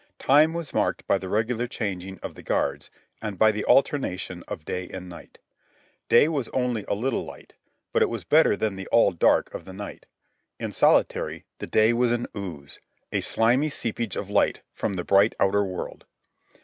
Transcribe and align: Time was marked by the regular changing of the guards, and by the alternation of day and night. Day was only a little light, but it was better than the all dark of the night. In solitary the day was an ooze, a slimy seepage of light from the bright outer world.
Time 0.17 0.55
was 0.55 0.73
marked 0.73 1.05
by 1.05 1.19
the 1.19 1.29
regular 1.29 1.67
changing 1.67 2.17
of 2.23 2.33
the 2.33 2.41
guards, 2.41 2.89
and 3.21 3.37
by 3.37 3.51
the 3.51 3.63
alternation 3.65 4.43
of 4.47 4.65
day 4.65 4.89
and 4.91 5.07
night. 5.07 5.37
Day 6.09 6.27
was 6.27 6.47
only 6.47 6.83
a 6.87 6.95
little 6.95 7.23
light, 7.23 7.53
but 7.93 8.01
it 8.01 8.09
was 8.09 8.23
better 8.23 8.55
than 8.57 8.77
the 8.77 8.87
all 8.87 9.11
dark 9.11 9.53
of 9.53 9.63
the 9.65 9.73
night. 9.73 10.07
In 10.59 10.71
solitary 10.71 11.45
the 11.59 11.67
day 11.67 11.93
was 11.93 12.11
an 12.11 12.25
ooze, 12.35 12.79
a 13.13 13.21
slimy 13.21 13.69
seepage 13.69 14.15
of 14.15 14.27
light 14.27 14.61
from 14.73 14.95
the 14.95 15.03
bright 15.03 15.35
outer 15.39 15.63
world. 15.63 16.05